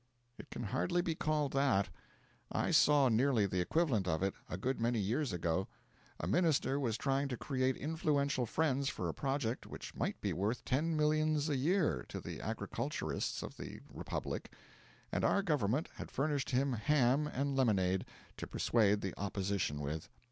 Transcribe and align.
It 0.39 0.49
can 0.49 0.63
hardly 0.63 1.03
be 1.03 1.13
called 1.13 1.53
that. 1.53 1.89
I 2.51 2.71
saw 2.71 3.07
nearly 3.07 3.45
the 3.45 3.59
equivalent 3.59 4.07
of 4.07 4.23
it, 4.23 4.33
a 4.49 4.57
good 4.57 4.81
many 4.81 4.97
years 4.97 5.31
ago. 5.31 5.67
A 6.19 6.25
minister 6.25 6.79
was 6.79 6.97
trying 6.97 7.27
to 7.27 7.37
create 7.37 7.77
influential 7.77 8.47
friends 8.47 8.89
for 8.89 9.07
a 9.07 9.13
project 9.13 9.67
which 9.67 9.93
might 9.93 10.19
be 10.19 10.33
worth 10.33 10.65
ten 10.65 10.97
millions 10.97 11.49
a 11.49 11.55
year 11.55 12.03
to 12.09 12.19
the 12.19 12.41
agriculturists 12.41 13.43
of 13.43 13.57
the 13.57 13.79
Republic; 13.93 14.51
and 15.11 15.23
our 15.23 15.43
Government 15.43 15.87
had 15.97 16.09
furnished 16.09 16.49
him 16.49 16.73
ham 16.73 17.27
and 17.27 17.55
lemonade 17.55 18.03
to 18.37 18.47
persuade 18.47 19.01
the 19.01 19.13
opposition 19.19 19.81
with. 19.81 20.09